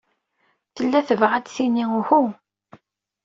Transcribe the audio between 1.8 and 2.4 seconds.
uhu.